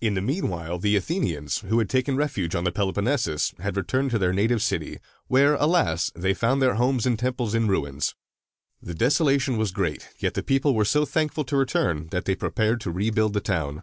In 0.00 0.14
the 0.14 0.22
mean 0.22 0.48
while 0.48 0.78
the 0.78 0.96
Athenians, 0.96 1.58
who 1.58 1.78
had 1.80 1.90
taken 1.90 2.16
refuge 2.16 2.54
on 2.54 2.64
the 2.64 2.72
Peloponnesus, 2.72 3.52
had 3.58 3.76
returned 3.76 4.10
to 4.12 4.18
their 4.18 4.32
native 4.32 4.62
city, 4.62 5.00
where, 5.26 5.52
alas! 5.56 6.10
they 6.14 6.32
found 6.32 6.62
their 6.62 6.76
houses 6.76 7.04
and 7.04 7.18
temples 7.18 7.54
in 7.54 7.68
ruins. 7.68 8.14
The 8.80 8.94
desolation 8.94 9.58
was 9.58 9.70
great; 9.70 10.08
yet 10.18 10.32
the 10.32 10.42
people 10.42 10.74
were 10.74 10.86
so 10.86 11.04
thankful 11.04 11.44
to 11.44 11.58
return, 11.58 12.06
that 12.06 12.24
they 12.24 12.34
prepared 12.36 12.80
to 12.80 12.90
rebuild 12.90 13.34
the 13.34 13.40
town. 13.42 13.82